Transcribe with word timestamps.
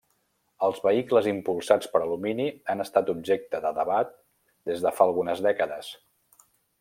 Els 0.67 0.79
vehicles 0.85 1.27
impulsats 1.31 1.91
per 1.91 2.01
alumini 2.05 2.47
han 2.73 2.83
estat 2.87 3.11
objecte 3.15 3.61
de 3.69 3.73
debat 3.81 4.17
des 4.71 4.83
de 4.87 4.97
fa 5.01 5.07
algunes 5.11 5.45
dècades. 5.51 5.93